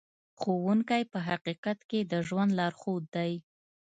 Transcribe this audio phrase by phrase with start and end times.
[0.39, 3.31] ښوونکی په حقیقت کې د ژوند لارښود دی.